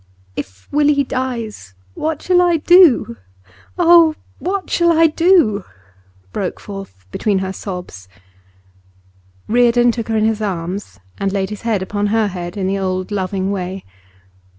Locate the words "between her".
7.11-7.53